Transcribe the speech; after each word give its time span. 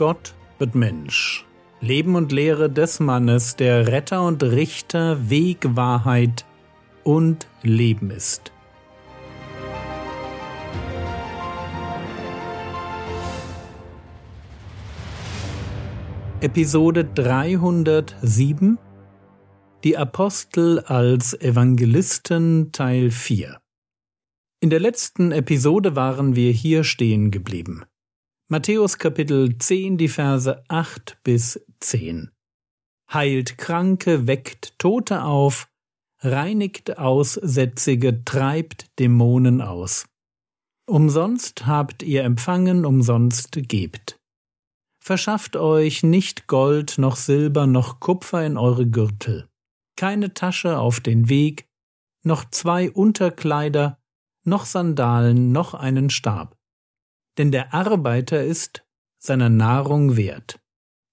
Gott 0.00 0.34
wird 0.58 0.74
Mensch. 0.74 1.44
Leben 1.82 2.14
und 2.14 2.32
Lehre 2.32 2.70
des 2.70 3.00
Mannes, 3.00 3.56
der 3.56 3.86
Retter 3.86 4.22
und 4.22 4.42
Richter, 4.42 5.28
Weg, 5.28 5.76
Wahrheit 5.76 6.46
und 7.04 7.46
Leben 7.62 8.10
ist. 8.10 8.50
Episode 16.40 17.04
307 17.04 18.78
Die 19.84 19.98
Apostel 19.98 20.78
als 20.78 21.38
Evangelisten 21.38 22.72
Teil 22.72 23.10
4 23.10 23.60
In 24.60 24.70
der 24.70 24.80
letzten 24.80 25.30
Episode 25.30 25.94
waren 25.94 26.36
wir 26.36 26.52
hier 26.52 26.84
stehen 26.84 27.30
geblieben. 27.30 27.84
Matthäus 28.52 28.98
Kapitel 28.98 29.58
10, 29.58 29.96
die 29.96 30.08
Verse 30.08 30.64
8 30.66 31.18
bis 31.22 31.64
10. 31.78 32.32
Heilt 33.12 33.58
Kranke, 33.58 34.26
weckt 34.26 34.76
Tote 34.76 35.22
auf, 35.22 35.68
reinigt 36.18 36.98
Aussätzige, 36.98 38.24
treibt 38.24 38.98
Dämonen 38.98 39.60
aus. 39.60 40.06
Umsonst 40.84 41.68
habt 41.68 42.02
ihr 42.02 42.24
empfangen, 42.24 42.84
umsonst 42.84 43.52
gebt. 43.68 44.18
Verschafft 44.98 45.54
euch 45.54 46.02
nicht 46.02 46.48
Gold 46.48 46.98
noch 46.98 47.14
Silber 47.14 47.68
noch 47.68 48.00
Kupfer 48.00 48.44
in 48.44 48.56
eure 48.56 48.88
Gürtel, 48.88 49.48
keine 49.94 50.34
Tasche 50.34 50.76
auf 50.76 50.98
den 50.98 51.28
Weg, 51.28 51.68
noch 52.24 52.44
zwei 52.50 52.90
Unterkleider, 52.90 54.00
noch 54.42 54.64
Sandalen, 54.64 55.52
noch 55.52 55.74
einen 55.74 56.10
Stab 56.10 56.56
denn 57.38 57.50
der 57.50 57.74
Arbeiter 57.74 58.42
ist 58.42 58.82
seiner 59.18 59.48
Nahrung 59.48 60.16
wert. 60.16 60.60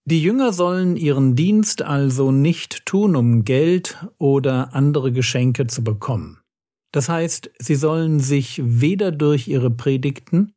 Die 0.06 0.22
Jünger 0.22 0.54
sollen 0.54 0.96
ihren 0.96 1.36
Dienst 1.36 1.82
also 1.82 2.32
nicht 2.32 2.86
tun, 2.86 3.16
um 3.16 3.44
Geld 3.44 3.98
oder 4.18 4.74
andere 4.74 5.12
Geschenke 5.12 5.68
zu 5.68 5.84
bekommen. 5.84 6.40
Das 6.94 7.10
heißt, 7.10 7.52
sie 7.60 7.76
sollen 7.76 8.22
sich 8.22 8.62
weder 8.64 9.12
durch 9.12 9.50
ihre 9.50 9.70
Predigten 9.70 10.54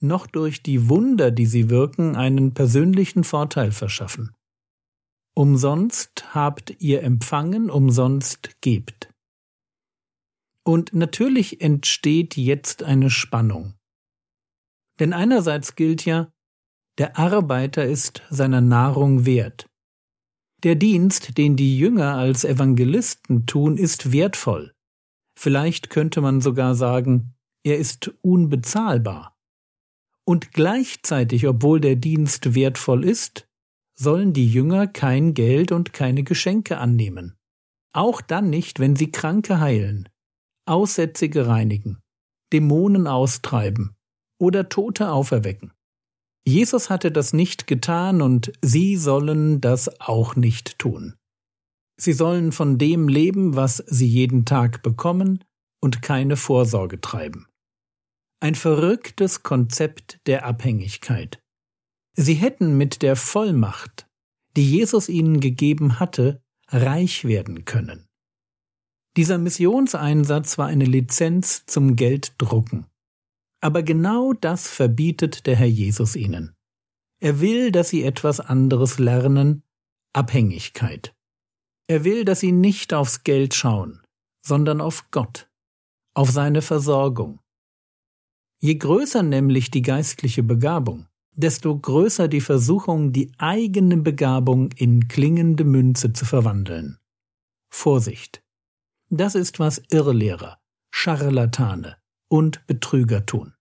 noch 0.00 0.26
durch 0.26 0.62
die 0.62 0.88
Wunder, 0.88 1.30
die 1.30 1.46
sie 1.46 1.70
wirken, 1.70 2.16
einen 2.16 2.54
persönlichen 2.54 3.24
Vorteil 3.24 3.72
verschaffen. 3.72 4.32
Umsonst 5.34 6.34
habt 6.34 6.76
ihr 6.78 7.02
empfangen, 7.02 7.70
umsonst 7.70 8.60
gebt. 8.60 9.10
Und 10.62 10.94
natürlich 10.94 11.60
entsteht 11.60 12.36
jetzt 12.36 12.82
eine 12.82 13.10
Spannung. 13.10 13.74
Denn 15.00 15.12
einerseits 15.12 15.74
gilt 15.74 16.04
ja, 16.04 16.30
der 16.98 17.18
Arbeiter 17.18 17.84
ist 17.84 18.22
seiner 18.30 18.60
Nahrung 18.60 19.26
wert. 19.26 19.66
Der 20.62 20.76
Dienst, 20.76 21.36
den 21.36 21.56
die 21.56 21.76
Jünger 21.76 22.14
als 22.14 22.44
Evangelisten 22.44 23.46
tun, 23.46 23.76
ist 23.76 24.12
wertvoll. 24.12 24.72
Vielleicht 25.36 25.90
könnte 25.90 26.20
man 26.20 26.40
sogar 26.40 26.74
sagen, 26.74 27.34
er 27.64 27.78
ist 27.78 28.14
unbezahlbar. 28.22 29.36
Und 30.24 30.52
gleichzeitig, 30.52 31.46
obwohl 31.46 31.80
der 31.80 31.96
Dienst 31.96 32.54
wertvoll 32.54 33.04
ist, 33.04 33.48
sollen 33.98 34.32
die 34.32 34.48
Jünger 34.48 34.86
kein 34.86 35.34
Geld 35.34 35.72
und 35.72 35.92
keine 35.92 36.22
Geschenke 36.22 36.78
annehmen. 36.78 37.36
Auch 37.92 38.20
dann 38.20 38.48
nicht, 38.48 38.78
wenn 38.78 38.96
sie 38.96 39.10
Kranke 39.10 39.60
heilen, 39.60 40.08
Aussätzige 40.66 41.46
reinigen, 41.46 42.00
Dämonen 42.52 43.06
austreiben 43.06 43.96
oder 44.38 44.68
Tote 44.68 45.10
auferwecken. 45.10 45.72
Jesus 46.46 46.90
hatte 46.90 47.10
das 47.10 47.32
nicht 47.32 47.66
getan 47.66 48.20
und 48.20 48.52
sie 48.60 48.96
sollen 48.96 49.60
das 49.60 50.00
auch 50.00 50.36
nicht 50.36 50.78
tun. 50.78 51.14
Sie 51.96 52.12
sollen 52.12 52.52
von 52.52 52.76
dem 52.76 53.08
leben, 53.08 53.56
was 53.56 53.78
sie 53.86 54.06
jeden 54.06 54.44
Tag 54.44 54.82
bekommen 54.82 55.42
und 55.80 56.02
keine 56.02 56.36
Vorsorge 56.36 57.00
treiben. 57.00 57.46
Ein 58.40 58.54
verrücktes 58.54 59.42
Konzept 59.42 60.20
der 60.26 60.44
Abhängigkeit. 60.44 61.40
Sie 62.16 62.34
hätten 62.34 62.76
mit 62.76 63.02
der 63.02 63.16
Vollmacht, 63.16 64.06
die 64.56 64.70
Jesus 64.70 65.08
ihnen 65.08 65.40
gegeben 65.40 65.98
hatte, 65.98 66.42
reich 66.68 67.24
werden 67.24 67.64
können. 67.64 68.06
Dieser 69.16 69.38
Missionseinsatz 69.38 70.58
war 70.58 70.66
eine 70.66 70.84
Lizenz 70.84 71.64
zum 71.66 71.96
Gelddrucken. 71.96 72.86
Aber 73.64 73.82
genau 73.82 74.34
das 74.34 74.68
verbietet 74.68 75.46
der 75.46 75.56
Herr 75.56 75.66
Jesus 75.66 76.16
ihnen. 76.16 76.54
Er 77.18 77.40
will, 77.40 77.72
dass 77.72 77.88
sie 77.88 78.04
etwas 78.04 78.38
anderes 78.38 78.98
lernen, 78.98 79.62
Abhängigkeit. 80.12 81.16
Er 81.86 82.04
will, 82.04 82.26
dass 82.26 82.40
sie 82.40 82.52
nicht 82.52 82.92
aufs 82.92 83.24
Geld 83.24 83.54
schauen, 83.54 84.02
sondern 84.44 84.82
auf 84.82 85.10
Gott, 85.10 85.48
auf 86.12 86.30
seine 86.30 86.60
Versorgung. 86.60 87.40
Je 88.60 88.74
größer 88.74 89.22
nämlich 89.22 89.70
die 89.70 89.80
geistliche 89.80 90.42
Begabung, 90.42 91.06
desto 91.32 91.74
größer 91.74 92.28
die 92.28 92.42
Versuchung, 92.42 93.14
die 93.14 93.32
eigene 93.38 93.96
Begabung 93.96 94.72
in 94.72 95.08
klingende 95.08 95.64
Münze 95.64 96.12
zu 96.12 96.26
verwandeln. 96.26 96.98
Vorsicht! 97.70 98.42
Das 99.08 99.34
ist, 99.34 99.58
was 99.58 99.80
Irrlehrer, 99.90 100.58
Scharlatane 100.90 101.96
und 102.28 102.66
Betrüger 102.66 103.24
tun. 103.24 103.53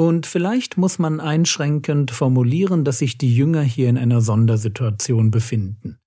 Und 0.00 0.24
vielleicht 0.24 0.78
muss 0.78 0.98
man 0.98 1.20
einschränkend 1.20 2.10
formulieren, 2.10 2.86
dass 2.86 3.00
sich 3.00 3.18
die 3.18 3.36
Jünger 3.36 3.60
hier 3.60 3.90
in 3.90 3.98
einer 3.98 4.22
Sondersituation 4.22 5.30
befinden. 5.30 5.98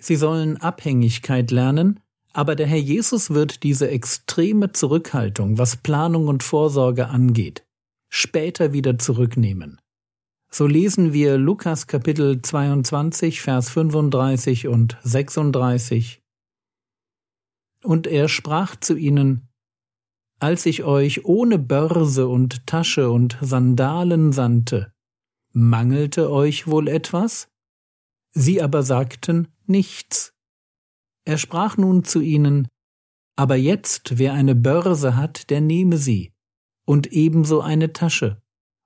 Sie 0.00 0.14
sollen 0.14 0.56
Abhängigkeit 0.58 1.50
lernen, 1.50 1.98
aber 2.32 2.54
der 2.54 2.68
Herr 2.68 2.78
Jesus 2.78 3.30
wird 3.30 3.64
diese 3.64 3.90
extreme 3.90 4.70
Zurückhaltung, 4.70 5.58
was 5.58 5.78
Planung 5.78 6.28
und 6.28 6.44
Vorsorge 6.44 7.08
angeht, 7.08 7.66
später 8.08 8.72
wieder 8.72 9.00
zurücknehmen. 9.00 9.80
So 10.48 10.68
lesen 10.68 11.12
wir 11.12 11.38
Lukas 11.38 11.88
Kapitel 11.88 12.40
22, 12.40 13.40
Vers 13.40 13.68
35 13.70 14.68
und 14.68 14.96
36. 15.02 16.22
Und 17.82 18.06
er 18.06 18.28
sprach 18.28 18.76
zu 18.76 18.94
ihnen, 18.94 19.47
als 20.40 20.66
ich 20.66 20.84
euch 20.84 21.24
ohne 21.24 21.58
Börse 21.58 22.28
und 22.28 22.66
Tasche 22.66 23.10
und 23.10 23.38
Sandalen 23.40 24.32
sandte, 24.32 24.92
mangelte 25.52 26.30
euch 26.30 26.66
wohl 26.66 26.88
etwas? 26.88 27.48
Sie 28.32 28.62
aber 28.62 28.82
sagten 28.82 29.48
nichts. 29.66 30.34
Er 31.24 31.38
sprach 31.38 31.76
nun 31.76 32.04
zu 32.04 32.20
ihnen, 32.20 32.68
aber 33.36 33.56
jetzt, 33.56 34.18
wer 34.18 34.32
eine 34.32 34.54
Börse 34.54 35.16
hat, 35.16 35.50
der 35.50 35.60
nehme 35.60 35.96
sie, 35.96 36.32
und 36.86 37.08
ebenso 37.12 37.60
eine 37.60 37.92
Tasche, 37.92 38.42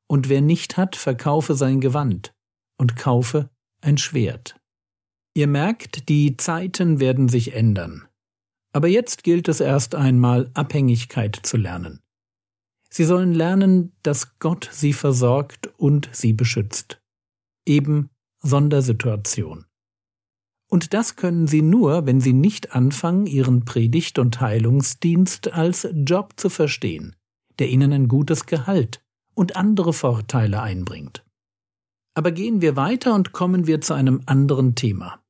und 0.08 0.28
wer 0.28 0.41
nicht 0.41 0.76
hat, 0.76 0.96
verkaufe 0.96 1.54
sein 1.54 1.80
Gewand, 1.80 2.34
und 2.78 2.96
kaufe 2.96 3.50
ein 3.80 3.98
Schwert. 3.98 4.56
Ihr 5.34 5.46
merkt, 5.46 6.08
die 6.08 6.36
Zeiten 6.36 7.00
werden 7.00 7.28
sich 7.28 7.54
ändern. 7.54 8.08
Aber 8.72 8.88
jetzt 8.88 9.22
gilt 9.22 9.49
es 9.49 9.60
erst 9.60 9.94
einmal, 9.94 10.50
Abhängigkeit 10.55 11.38
zu 11.43 11.56
lernen. 11.56 12.00
Sie 12.88 13.05
sollen 13.05 13.33
lernen, 13.33 13.93
dass 14.03 14.38
Gott 14.38 14.69
sie 14.72 14.93
versorgt 14.93 15.69
und 15.78 16.09
sie 16.12 16.33
beschützt. 16.33 17.00
Eben 17.66 18.10
Sondersituation. 18.41 19.66
Und 20.69 20.94
das 20.94 21.16
können 21.16 21.47
sie 21.47 21.62
nur, 21.62 22.06
wenn 22.06 22.21
sie 22.21 22.33
nicht 22.33 22.75
anfangen, 22.75 23.27
ihren 23.27 23.65
Predigt- 23.65 24.19
und 24.19 24.41
Heilungsdienst 24.41 25.53
als 25.53 25.86
Job 25.92 26.34
zu 26.36 26.48
verstehen, 26.48 27.15
der 27.59 27.68
ihnen 27.68 27.92
ein 27.92 28.09
gutes 28.09 28.47
Gehalt 28.47 29.04
und 29.34 29.54
andere 29.54 29.92
Vorteile 29.92 30.63
einbringt. 30.63 31.25
Aber 32.15 32.33
gehen 32.33 32.63
wir 32.63 32.77
weiter 32.77 33.15
und 33.15 33.33
kommen 33.33 33.66
wir 33.66 33.80
zu 33.80 33.95
einem 33.95 34.22
anderen 34.27 34.75
Thema. 34.75 35.22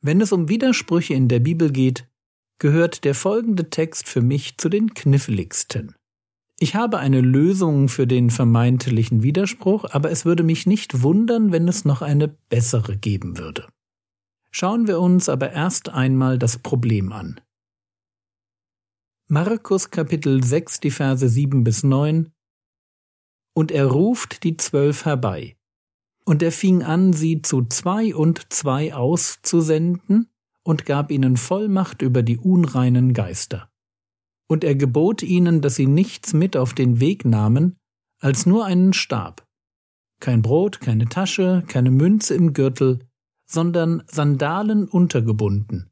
Wenn 0.00 0.20
es 0.20 0.32
um 0.32 0.48
Widersprüche 0.48 1.14
in 1.14 1.28
der 1.28 1.40
Bibel 1.40 1.70
geht, 1.72 2.08
gehört 2.58 3.04
der 3.04 3.14
folgende 3.14 3.70
Text 3.70 4.08
für 4.08 4.22
mich 4.22 4.58
zu 4.58 4.68
den 4.68 4.94
kniffligsten. 4.94 5.94
Ich 6.58 6.74
habe 6.74 6.98
eine 6.98 7.20
Lösung 7.20 7.88
für 7.88 8.06
den 8.06 8.30
vermeintlichen 8.30 9.22
Widerspruch, 9.22 9.84
aber 9.90 10.10
es 10.10 10.24
würde 10.24 10.42
mich 10.42 10.66
nicht 10.66 11.02
wundern, 11.02 11.52
wenn 11.52 11.68
es 11.68 11.84
noch 11.84 12.00
eine 12.00 12.28
bessere 12.28 12.96
geben 12.96 13.36
würde. 13.36 13.68
Schauen 14.50 14.86
wir 14.86 15.00
uns 15.00 15.28
aber 15.28 15.52
erst 15.52 15.90
einmal 15.90 16.38
das 16.38 16.58
Problem 16.58 17.12
an. 17.12 17.40
Markus 19.28 19.90
Kapitel 19.90 20.42
6, 20.42 20.80
die 20.80 20.90
Verse 20.90 21.28
7 21.28 21.62
bis 21.62 21.82
9 21.82 22.32
Und 23.52 23.70
er 23.70 23.86
ruft 23.86 24.44
die 24.44 24.56
Zwölf 24.56 25.04
herbei. 25.04 25.56
Und 26.24 26.42
er 26.42 26.52
fing 26.52 26.82
an, 26.82 27.12
sie 27.12 27.42
zu 27.42 27.64
zwei 27.66 28.14
und 28.14 28.52
zwei 28.52 28.94
auszusenden, 28.94 30.30
und 30.66 30.84
gab 30.84 31.12
ihnen 31.12 31.36
Vollmacht 31.36 32.02
über 32.02 32.24
die 32.24 32.38
unreinen 32.38 33.14
Geister. 33.14 33.70
Und 34.48 34.64
er 34.64 34.74
gebot 34.74 35.22
ihnen, 35.22 35.60
dass 35.60 35.76
sie 35.76 35.86
nichts 35.86 36.32
mit 36.32 36.56
auf 36.56 36.74
den 36.74 36.98
Weg 36.98 37.24
nahmen, 37.24 37.76
als 38.20 38.46
nur 38.46 38.64
einen 38.64 38.92
Stab, 38.92 39.44
Kein 40.20 40.42
Brot, 40.42 40.80
keine 40.80 41.06
Tasche, 41.06 41.62
keine 41.68 41.90
Münze 41.90 42.34
im 42.34 42.52
Gürtel, 42.52 43.00
sondern 43.48 44.02
Sandalen 44.06 44.88
untergebunden 44.88 45.90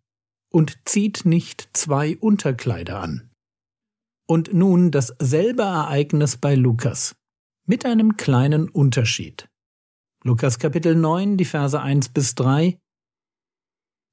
und 0.51 0.79
zieht 0.89 1.25
nicht 1.25 1.69
zwei 1.73 2.17
Unterkleider 2.17 3.01
an. 3.01 3.31
Und 4.27 4.55
nun 4.55 4.91
dasselbe 4.91 5.63
Ereignis 5.63 6.37
bei 6.37 6.55
Lukas, 6.55 7.15
mit 7.67 7.85
einem 7.85 8.17
kleinen 8.17 8.69
Unterschied. 8.69 9.49
Lukas 10.25 10.59
Kapitel 10.59 10.97
9, 10.97 11.37
die 11.37 11.45
Verse 11.45 11.81
1 11.81 12.09
bis 12.09 12.35
3. 12.35 12.79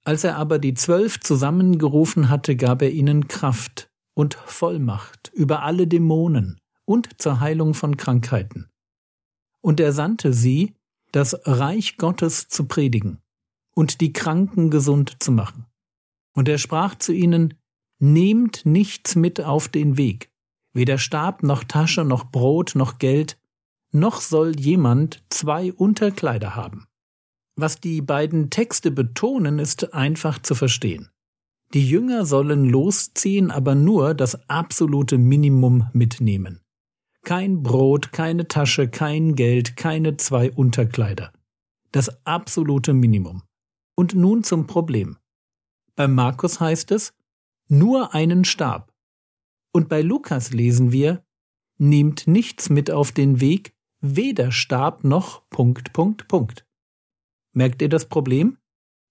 Als 0.04 0.24
er 0.24 0.38
aber 0.38 0.58
die 0.58 0.74
Zwölf 0.74 1.20
zusammengerufen 1.20 2.30
hatte, 2.30 2.56
gab 2.56 2.82
er 2.82 2.92
ihnen 2.92 3.28
Kraft 3.28 3.92
und 4.14 4.34
Vollmacht 4.34 5.32
über 5.34 5.64
alle 5.64 5.88
Dämonen 5.88 6.60
und 6.86 7.22
zur 7.22 7.40
Heilung 7.40 7.74
von 7.74 7.98
Krankheiten. 7.98 8.70
Und 9.62 9.80
er 9.80 9.94
sandte 9.94 10.34
sie, 10.34 10.74
das 11.12 11.40
Reich 11.46 11.98
Gottes 11.98 12.48
zu 12.48 12.66
predigen 12.66 13.20
und 13.76 14.02
die 14.02 14.14
Kranken 14.14 14.70
gesund 14.70 15.22
zu 15.22 15.32
machen. 15.32 15.66
Und 16.34 16.50
er 16.50 16.58
sprach 16.58 16.96
zu 16.96 17.14
ihnen, 17.14 17.56
Nehmt 18.00 18.66
nichts 18.66 19.16
mit 19.16 19.42
auf 19.42 19.68
den 19.68 19.96
Weg, 19.96 20.32
weder 20.74 20.98
Stab 20.98 21.44
noch 21.44 21.64
Tasche 21.64 22.04
noch 22.04 22.32
Brot 22.32 22.74
noch 22.74 22.98
Geld, 22.98 23.38
noch 23.92 24.22
soll 24.22 24.60
jemand 24.60 25.24
zwei 25.30 25.72
Unterkleider 25.72 26.56
haben. 26.56 26.88
Was 27.56 27.80
die 27.80 28.02
beiden 28.02 28.50
Texte 28.50 28.92
betonen, 28.92 29.60
ist 29.60 29.94
einfach 29.94 30.40
zu 30.40 30.56
verstehen. 30.56 31.10
Die 31.74 31.88
Jünger 31.88 32.26
sollen 32.26 32.66
losziehen, 32.66 33.50
aber 33.50 33.76
nur 33.76 34.14
das 34.14 34.50
absolute 34.50 35.18
Minimum 35.18 35.90
mitnehmen. 35.94 36.62
Kein 37.24 37.62
Brot, 37.62 38.12
keine 38.12 38.48
Tasche, 38.48 38.90
kein 38.90 39.36
Geld, 39.36 39.78
keine 39.78 40.18
zwei 40.18 40.52
Unterkleider. 40.52 41.32
Das 41.92 42.26
absolute 42.26 42.94
Minimum. 42.94 43.44
Und 43.96 44.16
nun 44.16 44.44
zum 44.44 44.66
Problem. 44.68 45.18
Bei 45.96 46.08
Markus 46.08 46.60
heißt 46.60 46.92
es, 46.92 47.14
nur 47.68 48.14
einen 48.14 48.44
Stab. 48.44 48.94
Und 49.72 49.88
bei 49.88 50.02
Lukas 50.02 50.52
lesen 50.52 50.92
wir, 50.92 51.24
nehmt 51.78 52.28
nichts 52.28 52.70
mit 52.70 52.92
auf 52.92 53.12
den 53.12 53.40
Weg, 53.40 53.74
weder 54.02 54.52
Stab 54.52 55.04
noch 55.04 55.48
Punkt, 55.50 55.94
Punkt, 55.94 56.28
Punkt. 56.28 56.66
Merkt 57.54 57.82
ihr 57.82 57.90
das 57.90 58.06
Problem? 58.06 58.58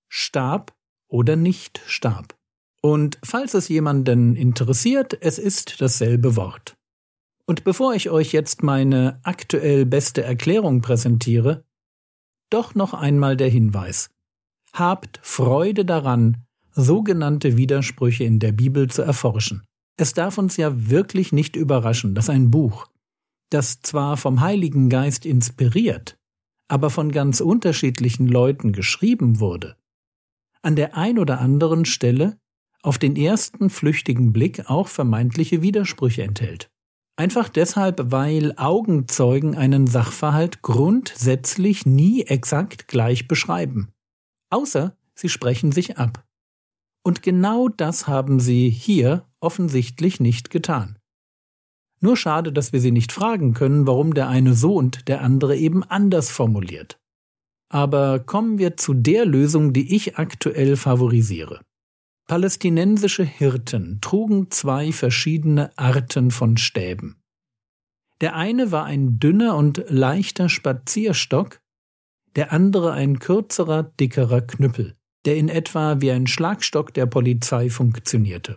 Stab 0.09 0.75
oder 1.09 1.37
nicht 1.37 1.81
Stab. 1.87 2.37
Und 2.83 3.19
falls 3.23 3.55
es 3.55 3.69
jemanden 3.69 4.37
interessiert, 4.37 5.17
es 5.21 5.39
ist 5.39 5.81
dasselbe 5.81 6.37
Wort. 6.37 6.77
Und 7.47 7.65
bevor 7.65 7.95
ich 7.95 8.11
euch 8.11 8.33
jetzt 8.33 8.63
meine 8.63 9.21
aktuell 9.23 9.85
beste 9.85 10.23
Erklärung 10.23 10.81
präsentiere, 10.81 11.65
doch 12.49 12.75
noch 12.75 12.95
einmal 12.95 13.37
der 13.37 13.49
Hinweis. 13.49 14.11
Habt 14.73 15.19
Freude 15.23 15.85
daran, 15.85 16.45
sogenannte 16.73 17.57
Widersprüche 17.57 18.25
in 18.25 18.39
der 18.39 18.53
Bibel 18.53 18.89
zu 18.89 19.03
erforschen. 19.03 19.65
Es 19.97 20.15
darf 20.15 20.39
uns 20.39 20.57
ja 20.57 20.89
wirklich 20.91 21.33
nicht 21.33 21.57
überraschen, 21.57 22.15
dass 22.15 22.31
ein 22.31 22.51
Buch, 22.51 22.87
das 23.51 23.81
zwar 23.83 24.17
vom 24.17 24.41
Heiligen 24.41 24.89
Geist 24.89 25.27
inspiriert, 25.27 26.17
aber 26.71 26.89
von 26.89 27.11
ganz 27.11 27.41
unterschiedlichen 27.41 28.29
Leuten 28.29 28.73
geschrieben 28.73 29.41
wurde, 29.41 29.77
an 30.63 30.77
der 30.77 30.97
ein 30.97 31.19
oder 31.19 31.41
anderen 31.41 31.85
Stelle 31.85 32.39
auf 32.83 32.97
den 32.97 33.17
ersten 33.17 33.71
flüchtigen 33.71 34.33
Blick 34.33 34.71
auch 34.71 34.87
vermeintliche 34.87 35.63
Widersprüche 35.63 36.23
enthält. 36.23 36.71
Einfach 37.17 37.49
deshalb, 37.49 38.13
weil 38.13 38.55
Augenzeugen 38.57 39.57
einen 39.57 39.89
Sachverhalt 39.89 40.63
grundsätzlich 40.63 41.87
nie 41.87 42.23
exakt 42.23 42.87
gleich 42.87 43.27
beschreiben. 43.27 43.89
Außer 44.49 44.97
sie 45.15 45.29
sprechen 45.29 45.73
sich 45.73 45.99
ab. 45.99 46.25
Und 47.03 47.23
genau 47.23 47.69
das 47.69 48.07
haben 48.07 48.39
sie 48.39 48.71
hier 48.71 49.27
offensichtlich 49.41 50.21
nicht 50.21 50.51
getan. 50.51 51.00
Nur 52.01 52.17
schade, 52.17 52.53
dass 52.53 52.73
wir 52.73 52.81
sie 52.81 52.93
nicht 52.93 53.13
fragen 53.13 53.53
können, 53.53 53.87
warum 53.87 54.15
der 54.15 54.29
eine 54.29 54.55
so 54.55 54.75
und 54.75 55.09
der 55.09 55.21
andere 55.21 55.57
eben 55.57 55.85
anders 55.85 56.31
formuliert. 56.31 56.99
Aber 57.69 58.19
kommen 58.19 58.59
wir 58.59 58.77
zu 58.77 58.95
der 58.95 59.27
Lösung, 59.27 59.73
die 59.73 59.95
ich 59.95 60.17
aktuell 60.17 60.77
favorisiere. 60.77 61.61
Palästinensische 62.27 63.25
Hirten 63.25 64.01
trugen 64.01 64.51
zwei 64.51 64.93
verschiedene 64.93 65.77
Arten 65.77 66.31
von 66.31 66.57
Stäben. 66.57 67.21
Der 68.21 68.37
eine 68.37 68.71
war 68.71 68.85
ein 68.85 69.19
dünner 69.19 69.57
und 69.57 69.85
leichter 69.89 70.49
Spazierstock, 70.49 71.61
der 72.37 72.53
andere 72.53 72.93
ein 72.93 73.19
kürzerer, 73.19 73.83
dickerer 73.83 74.43
Knüppel, 74.43 74.97
der 75.25 75.37
in 75.37 75.49
etwa 75.49 76.01
wie 76.01 76.11
ein 76.11 76.27
Schlagstock 76.27 76.95
der 76.95 77.07
Polizei 77.07 77.69
funktionierte. 77.71 78.57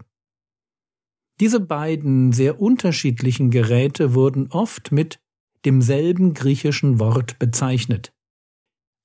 Diese 1.43 1.59
beiden 1.59 2.31
sehr 2.31 2.61
unterschiedlichen 2.61 3.51
Geräte 3.51 4.13
wurden 4.13 4.47
oft 4.51 4.93
mit 4.93 5.19
demselben 5.65 6.33
griechischen 6.33 7.01
Wort 7.01 7.37
bezeichnet. 7.37 8.13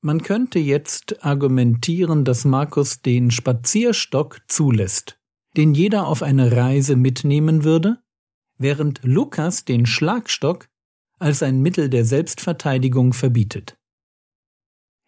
Man 0.02 0.22
könnte 0.22 0.60
jetzt 0.60 1.24
argumentieren, 1.24 2.24
dass 2.24 2.44
Markus 2.44 3.02
den 3.02 3.32
Spazierstock 3.32 4.38
zulässt, 4.46 5.18
den 5.56 5.74
jeder 5.74 6.06
auf 6.06 6.22
eine 6.22 6.52
Reise 6.52 6.94
mitnehmen 6.94 7.64
würde, 7.64 7.98
während 8.56 9.00
Lukas 9.02 9.64
den 9.64 9.84
Schlagstock 9.84 10.68
als 11.18 11.42
ein 11.42 11.60
Mittel 11.60 11.90
der 11.90 12.04
Selbstverteidigung 12.04 13.14
verbietet. 13.14 13.80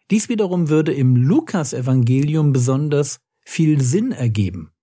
Dies 0.09 0.27
wiederum 0.27 0.67
würde 0.67 0.91
im 0.91 1.15
Lukas-Evangelium 1.15 2.51
besonders 2.51 3.21
viel 3.39 3.79
Sinn 3.79 4.11
ergeben 4.11 4.73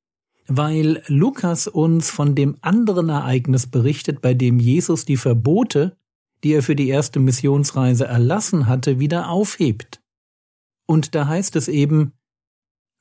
weil 0.49 1.03
Lukas 1.07 1.69
uns 1.69 2.11
von 2.11 2.35
dem 2.35 2.57
anderen 2.63 3.11
Ereignis 3.11 3.67
berichtet, 3.67 4.23
bei 4.23 4.33
dem 4.33 4.59
Jesus 4.59 5.05
die 5.05 5.19
Verbote, 5.19 5.97
die 6.43 6.55
er 6.55 6.63
für 6.63 6.75
die 6.75 6.89
erste 6.89 7.21
Missionsreise 7.21 8.07
erlassen 8.07 8.67
hatte, 8.67 8.99
wieder 8.99 9.29
aufhebt. 9.29 10.01
Und 10.87 11.15
da 11.15 11.27
heißt 11.27 11.55
es 11.57 11.69
eben, 11.69 12.13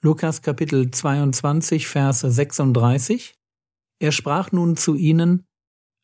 Lukas 0.03 0.41
Kapitel 0.41 0.91
22, 0.91 1.88
Verse 1.88 2.29
36, 2.29 3.35
er 4.00 4.11
sprach 4.11 4.51
nun 4.51 4.75
zu 4.75 4.95
ihnen, 4.95 5.45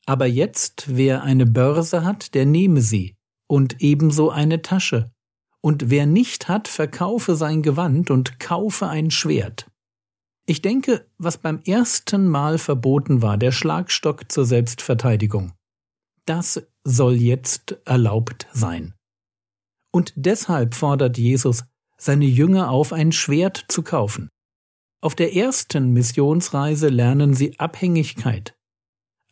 aber 0.06 0.25
jetzt, 0.25 0.96
wer 0.96 1.24
eine 1.24 1.46
Börse 1.46 2.03
hat, 2.03 2.34
der 2.34 2.46
nehme 2.46 2.82
sie, 2.82 3.15
und 3.48 3.82
ebenso 3.82 4.29
eine 4.29 4.62
Tasche, 4.62 5.12
und 5.62 5.89
wer 5.89 6.06
nicht 6.06 6.48
hat, 6.48 6.68
verkaufe 6.68 7.36
sein 7.36 7.62
Gewand 7.62 8.12
und 8.12 8.39
kaufe 8.39 8.88
ein 8.88 9.12
Schwert. 9.12 9.68
Ich 10.46 10.62
denke, 10.62 11.08
was 11.18 11.38
beim 11.38 11.62
ersten 11.66 12.28
Mal 12.28 12.58
verboten 12.58 13.22
war, 13.22 13.38
der 13.38 13.52
Schlagstock 13.52 14.30
zur 14.30 14.46
Selbstverteidigung, 14.46 15.54
das 16.26 16.66
soll 16.84 17.16
jetzt 17.16 17.78
erlaubt 17.86 18.48
sein. 18.52 18.94
Und 19.92 20.12
deshalb 20.16 20.76
fordert 20.76 21.18
Jesus 21.18 21.64
seine 21.98 22.26
Jünger 22.26 22.70
auf, 22.70 22.92
ein 22.92 23.12
Schwert 23.14 23.66
zu 23.70 23.84
kaufen. 23.84 24.28
Auf 25.02 25.16
der 25.16 25.36
ersten 25.36 25.92
Missionsreise 25.92 26.90
lernen 26.90 27.34
sie 27.34 27.60
Abhängigkeit. 27.60 28.56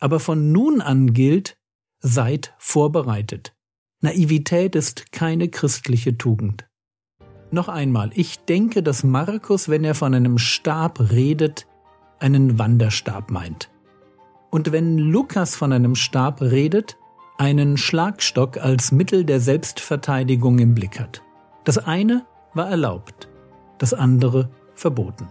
Aber 0.00 0.20
von 0.20 0.52
nun 0.52 0.80
an 0.80 1.12
gilt, 1.12 1.56
seid 2.00 2.54
vorbereitet. 2.58 3.54
Naivität 4.00 4.74
ist 4.74 5.12
keine 5.12 5.48
christliche 5.48 6.16
Tugend. 6.16 6.66
Noch 7.52 7.68
einmal, 7.68 8.10
ich 8.14 8.46
denke, 8.46 8.82
dass 8.82 9.04
Markus, 9.04 9.68
wenn 9.68 9.84
er 9.84 9.94
von 9.94 10.14
einem 10.14 10.38
Stab 10.38 10.98
redet, 11.10 11.66
einen 12.18 12.58
Wanderstab 12.58 13.30
meint. 13.30 13.68
Und 14.50 14.72
wenn 14.72 14.96
Lukas 14.96 15.54
von 15.54 15.70
einem 15.70 15.94
Stab 15.94 16.40
redet, 16.40 16.96
einen 17.36 17.76
Schlagstock 17.76 18.56
als 18.56 18.90
Mittel 18.90 19.24
der 19.24 19.38
Selbstverteidigung 19.38 20.60
im 20.60 20.74
Blick 20.74 20.98
hat. 20.98 21.22
Das 21.64 21.76
eine 21.76 22.24
war 22.54 22.70
erlaubt, 22.70 23.28
das 23.76 23.92
andere 23.92 24.48
verboten. 24.74 25.28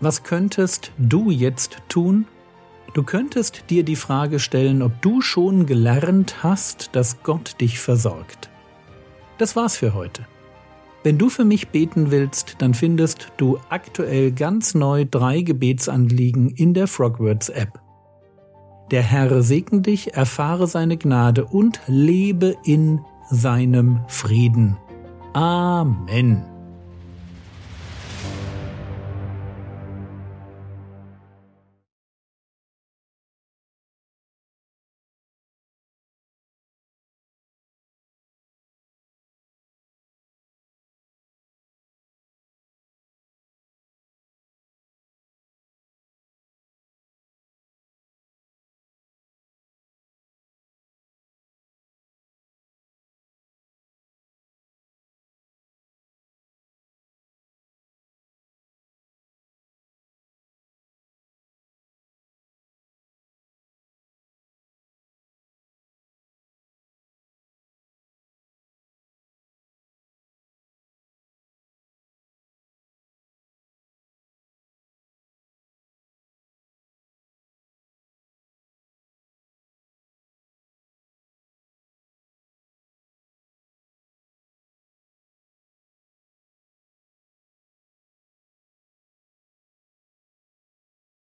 Was 0.00 0.22
könntest 0.22 0.92
du 0.98 1.30
jetzt 1.30 1.78
tun? 1.88 2.26
Du 2.94 3.02
könntest 3.02 3.64
dir 3.68 3.82
die 3.82 3.96
Frage 3.96 4.38
stellen, 4.38 4.82
ob 4.82 5.02
du 5.02 5.20
schon 5.20 5.66
gelernt 5.66 6.42
hast, 6.42 6.90
dass 6.92 7.22
Gott 7.22 7.60
dich 7.60 7.80
versorgt. 7.80 8.48
Das 9.38 9.56
war's 9.56 9.76
für 9.76 9.94
heute. 9.94 10.26
Wenn 11.04 11.18
du 11.18 11.28
für 11.28 11.44
mich 11.44 11.68
beten 11.68 12.10
willst, 12.10 12.56
dann 12.58 12.74
findest 12.74 13.32
du 13.36 13.58
aktuell 13.68 14.32
ganz 14.32 14.74
neu 14.74 15.04
drei 15.08 15.42
Gebetsanliegen 15.42 16.50
in 16.50 16.74
der 16.74 16.86
Frogwords 16.86 17.48
App. 17.48 17.80
Der 18.90 19.02
Herr 19.02 19.42
segne 19.42 19.80
dich, 19.80 20.14
erfahre 20.14 20.66
seine 20.66 20.96
Gnade 20.96 21.44
und 21.44 21.80
lebe 21.86 22.56
in 22.64 23.00
seinem 23.30 24.00
Frieden. 24.08 24.76
Amen. 25.34 26.57